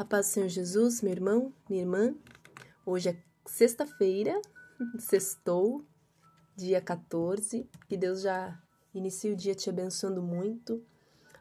A 0.00 0.04
paz 0.06 0.28
do 0.28 0.30
Senhor 0.30 0.48
Jesus, 0.48 1.02
meu 1.02 1.12
irmão, 1.12 1.52
minha 1.68 1.82
irmã. 1.82 2.14
Hoje 2.86 3.10
é 3.10 3.22
sexta-feira, 3.44 4.40
sextou, 4.98 5.84
dia 6.56 6.80
14. 6.80 7.68
Que 7.86 7.98
Deus 7.98 8.22
já 8.22 8.58
inicie 8.94 9.30
o 9.30 9.36
dia 9.36 9.54
te 9.54 9.68
abençoando 9.68 10.22
muito. 10.22 10.82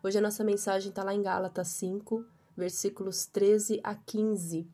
Hoje 0.03 0.17
a 0.17 0.21
nossa 0.21 0.43
mensagem 0.43 0.89
está 0.89 1.05
lá 1.05 1.13
em 1.13 1.21
Gálatas 1.21 1.69
5, 1.69 2.25
versículos 2.57 3.25
13 3.27 3.79
a 3.81 3.95
15. 3.95 4.67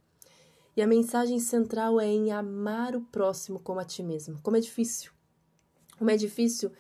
E 0.76 0.82
a 0.82 0.88
mensagem 0.88 1.40
central 1.40 2.02
é 2.02 2.08
em 2.08 2.32
amar 2.32 2.96
o 2.96 3.02
próximo 3.02 3.60
como 3.60 3.80
a 3.80 3.86
ti 3.86 4.02
mesmo. 4.02 4.42
Como 4.42 4.58
é 4.58 4.60
difícil. 4.60 5.12
Como 5.96 6.10
é 6.10 6.18
difícil 6.18 6.72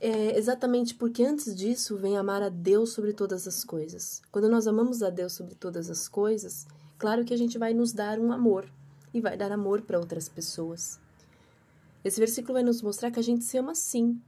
é 0.00 0.38
exatamente 0.38 0.94
porque 0.94 1.22
antes 1.22 1.54
disso 1.54 1.96
vem 1.96 2.16
amar 2.16 2.42
a 2.42 2.48
Deus 2.48 2.92
sobre 2.92 3.12
todas 3.12 3.46
as 3.46 3.62
coisas. 3.62 4.22
Quando 4.32 4.48
nós 4.48 4.66
amamos 4.66 5.02
a 5.02 5.10
Deus 5.10 5.34
sobre 5.34 5.54
todas 5.54 5.90
as 5.90 6.08
coisas, 6.08 6.66
claro 6.98 7.22
que 7.22 7.34
a 7.34 7.36
gente 7.36 7.58
vai 7.58 7.74
nos 7.74 7.92
dar 7.92 8.18
um 8.18 8.32
amor 8.32 8.66
e 9.12 9.20
vai 9.20 9.36
dar 9.36 9.52
amor 9.52 9.82
para 9.82 9.98
outras 9.98 10.26
pessoas. 10.26 10.98
Esse 12.02 12.18
versículo 12.18 12.54
vai 12.54 12.62
nos 12.62 12.80
mostrar 12.80 13.10
que 13.10 13.20
a 13.20 13.22
gente 13.22 13.44
se 13.44 13.58
ama 13.58 13.74
sim. 13.74 14.18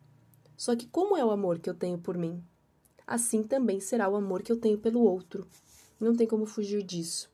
Só 0.59 0.77
que 0.77 0.87
como 0.87 1.17
é 1.17 1.25
o 1.25 1.31
amor 1.31 1.59
que 1.59 1.71
eu 1.71 1.75
tenho 1.75 1.97
por 1.97 2.19
mim? 2.19 2.45
Assim 3.07 3.43
também 3.43 3.81
será 3.81 4.09
o 4.11 4.17
amor 4.17 4.43
que 4.43 4.53
eu 4.53 4.59
tenho 4.59 4.77
pelo 4.77 5.01
outro. 5.01 5.49
Não 5.99 6.15
tem 6.15 6.27
como 6.27 6.45
fugir 6.45 6.83
disso. 6.83 7.31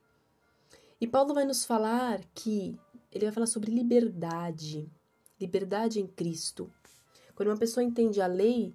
E 1.00 1.06
Paulo 1.06 1.34
vai 1.34 1.44
nos 1.44 1.64
falar 1.64 2.20
que 2.34 2.78
ele 3.10 3.24
vai 3.24 3.32
falar 3.34 3.46
sobre 3.46 3.72
liberdade, 3.72 4.88
liberdade 5.40 6.00
em 6.00 6.06
Cristo. 6.06 6.70
Quando 7.38 7.50
uma 7.50 7.56
pessoa 7.56 7.84
entende 7.84 8.20
a 8.20 8.26
lei 8.26 8.74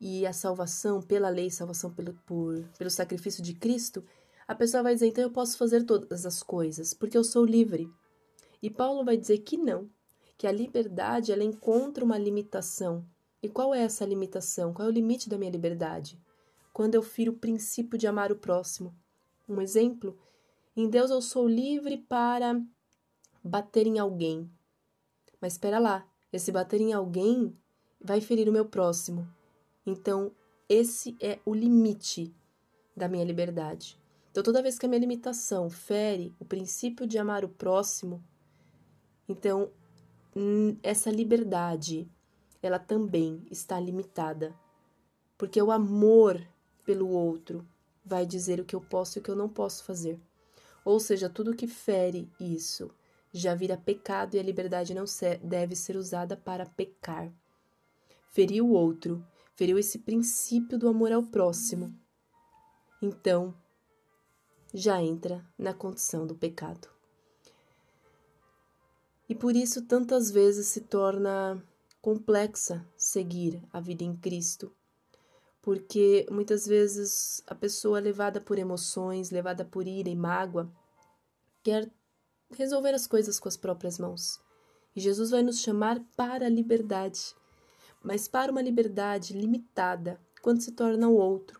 e 0.00 0.24
a 0.24 0.32
salvação 0.32 1.02
pela 1.02 1.28
lei, 1.28 1.50
salvação 1.50 1.92
pelo, 1.92 2.14
por, 2.24 2.62
pelo 2.78 2.88
sacrifício 2.88 3.42
de 3.42 3.54
Cristo, 3.54 4.04
a 4.46 4.54
pessoa 4.54 4.84
vai 4.84 4.94
dizer: 4.94 5.08
então 5.08 5.24
eu 5.24 5.32
posso 5.32 5.58
fazer 5.58 5.82
todas 5.82 6.24
as 6.24 6.40
coisas, 6.40 6.94
porque 6.94 7.18
eu 7.18 7.24
sou 7.24 7.44
livre. 7.44 7.90
E 8.62 8.70
Paulo 8.70 9.04
vai 9.04 9.16
dizer 9.16 9.38
que 9.38 9.56
não, 9.56 9.90
que 10.38 10.46
a 10.46 10.52
liberdade 10.52 11.32
ela 11.32 11.42
encontra 11.42 12.04
uma 12.04 12.16
limitação. 12.16 13.04
E 13.42 13.48
qual 13.48 13.74
é 13.74 13.82
essa 13.82 14.04
limitação? 14.04 14.72
Qual 14.72 14.86
é 14.86 14.90
o 14.92 14.94
limite 14.94 15.28
da 15.28 15.36
minha 15.36 15.50
liberdade? 15.50 16.16
Quando 16.72 16.94
eu 16.94 17.02
firo 17.02 17.32
o 17.32 17.36
princípio 17.36 17.98
de 17.98 18.06
amar 18.06 18.30
o 18.30 18.36
próximo. 18.36 18.94
Um 19.48 19.60
exemplo: 19.60 20.16
em 20.76 20.88
Deus 20.88 21.10
eu 21.10 21.20
sou 21.20 21.48
livre 21.48 21.96
para 21.96 22.62
bater 23.42 23.88
em 23.88 23.98
alguém. 23.98 24.48
Mas 25.40 25.54
espera 25.54 25.80
lá, 25.80 26.08
esse 26.32 26.52
bater 26.52 26.80
em 26.80 26.92
alguém 26.92 27.58
vai 28.04 28.20
ferir 28.20 28.46
o 28.50 28.52
meu 28.52 28.66
próximo. 28.66 29.26
Então, 29.86 30.30
esse 30.68 31.16
é 31.18 31.38
o 31.46 31.54
limite 31.54 32.34
da 32.94 33.08
minha 33.08 33.24
liberdade. 33.24 33.98
Então, 34.30 34.42
toda 34.42 34.62
vez 34.62 34.78
que 34.78 34.84
a 34.84 34.88
minha 34.88 35.00
limitação 35.00 35.70
fere 35.70 36.34
o 36.38 36.44
princípio 36.44 37.06
de 37.06 37.16
amar 37.16 37.44
o 37.44 37.48
próximo, 37.48 38.22
então 39.26 39.70
essa 40.82 41.10
liberdade 41.10 42.06
ela 42.62 42.78
também 42.78 43.42
está 43.50 43.80
limitada. 43.80 44.54
Porque 45.38 45.60
o 45.62 45.70
amor 45.70 46.46
pelo 46.84 47.08
outro 47.08 47.66
vai 48.04 48.26
dizer 48.26 48.60
o 48.60 48.64
que 48.64 48.76
eu 48.76 48.80
posso 48.80 49.18
e 49.18 49.20
o 49.20 49.22
que 49.22 49.30
eu 49.30 49.36
não 49.36 49.48
posso 49.48 49.84
fazer. 49.84 50.20
Ou 50.84 51.00
seja, 51.00 51.30
tudo 51.30 51.56
que 51.56 51.66
fere 51.66 52.30
isso 52.38 52.90
já 53.32 53.54
vira 53.54 53.76
pecado 53.76 54.34
e 54.34 54.38
a 54.38 54.42
liberdade 54.42 54.94
não 54.94 55.04
deve 55.42 55.74
ser 55.74 55.96
usada 55.96 56.36
para 56.36 56.66
pecar 56.66 57.32
feriu 58.34 58.66
o 58.66 58.72
outro, 58.72 59.24
feriu 59.54 59.78
esse 59.78 60.00
princípio 60.00 60.76
do 60.76 60.88
amor 60.88 61.12
ao 61.12 61.22
próximo. 61.22 61.94
Então, 63.00 63.54
já 64.74 65.00
entra 65.00 65.46
na 65.56 65.72
condição 65.72 66.26
do 66.26 66.34
pecado. 66.34 66.88
E 69.28 69.36
por 69.36 69.54
isso 69.54 69.86
tantas 69.86 70.32
vezes 70.32 70.66
se 70.66 70.80
torna 70.80 71.64
complexa 72.02 72.84
seguir 72.96 73.62
a 73.72 73.78
vida 73.78 74.02
em 74.02 74.16
Cristo, 74.16 74.74
porque 75.62 76.26
muitas 76.28 76.66
vezes 76.66 77.40
a 77.46 77.54
pessoa 77.54 78.00
levada 78.00 78.40
por 78.40 78.58
emoções, 78.58 79.30
levada 79.30 79.64
por 79.64 79.86
ira 79.86 80.10
e 80.10 80.16
mágoa, 80.16 80.68
quer 81.62 81.88
resolver 82.50 82.94
as 82.94 83.06
coisas 83.06 83.38
com 83.38 83.48
as 83.48 83.56
próprias 83.56 83.96
mãos. 83.96 84.40
E 84.94 85.00
Jesus 85.00 85.30
vai 85.30 85.42
nos 85.42 85.60
chamar 85.60 86.00
para 86.16 86.46
a 86.46 86.50
liberdade 86.50 87.32
mas 88.04 88.28
para 88.28 88.52
uma 88.52 88.60
liberdade 88.60 89.32
limitada 89.32 90.20
quando 90.42 90.60
se 90.60 90.72
torna 90.72 91.08
o 91.08 91.16
outro, 91.16 91.58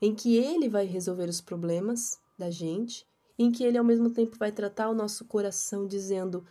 em 0.00 0.12
que 0.12 0.36
ele 0.36 0.68
vai 0.68 0.84
resolver 0.84 1.28
os 1.28 1.40
problemas 1.40 2.20
da 2.36 2.50
gente, 2.50 3.06
em 3.38 3.52
que 3.52 3.62
ele 3.62 3.78
ao 3.78 3.84
mesmo 3.84 4.10
tempo 4.10 4.36
vai 4.36 4.50
tratar 4.50 4.90
o 4.90 4.94
nosso 4.94 5.24
coração 5.24 5.86
dizendo: 5.86 6.44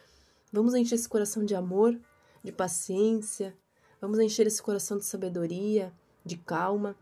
vamos 0.51 0.73
encher 0.73 0.95
esse 0.95 1.09
coração 1.09 1.43
de 1.43 1.53
amor, 1.53 1.99
de 2.41 2.53
paciência, 2.53 3.53
vamos 3.99 4.17
encher 4.17 4.47
esse 4.47 4.63
coração 4.63 4.97
de 4.97 5.05
sabedoria, 5.05 5.93
de 6.25 6.37
calma. 6.37 6.95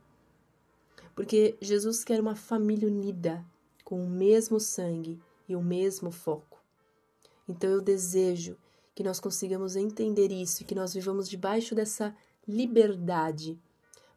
Porque 1.15 1.57
Jesus 1.61 2.03
quer 2.03 2.19
uma 2.19 2.35
família 2.35 2.87
unida, 2.87 3.45
com 3.83 4.03
o 4.03 4.09
mesmo 4.09 4.59
sangue 4.59 5.21
e 5.47 5.55
o 5.55 5.61
mesmo 5.61 6.11
foco. 6.11 6.59
Então 7.47 7.69
eu 7.69 7.81
desejo 7.81 8.57
que 8.99 9.03
nós 9.03 9.17
consigamos 9.17 9.77
entender 9.77 10.29
isso 10.29 10.61
e 10.61 10.65
que 10.65 10.75
nós 10.75 10.93
vivamos 10.93 11.29
debaixo 11.29 11.73
dessa 11.73 12.13
liberdade, 12.45 13.57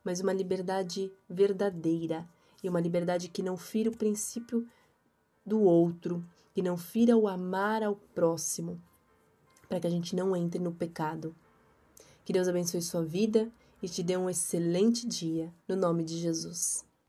mas 0.02 0.20
uma 0.20 0.32
liberdade 0.32 1.08
verdadeira 1.30 2.28
e 2.60 2.68
uma 2.68 2.80
liberdade 2.80 3.28
que 3.28 3.44
não 3.44 3.56
fira 3.56 3.88
o 3.88 3.96
princípio 3.96 4.66
do 5.46 5.60
outro, 5.62 6.28
que 6.52 6.60
não 6.60 6.76
fira 6.76 7.16
o 7.16 7.28
amar 7.28 7.80
ao 7.84 7.94
próximo, 7.94 8.82
para 9.68 9.78
que 9.78 9.86
a 9.86 9.90
gente 9.90 10.16
não 10.16 10.34
entre 10.34 10.58
no 10.58 10.72
pecado. 10.72 11.32
Que 12.24 12.32
Deus 12.32 12.48
abençoe 12.48 12.82
sua 12.82 13.04
vida 13.04 13.52
e 13.80 13.88
te 13.88 14.02
dê 14.02 14.16
um 14.16 14.28
excelente 14.28 15.06
dia, 15.06 15.54
no 15.68 15.76
nome 15.76 16.02
de 16.02 16.18
Jesus. 16.18 16.84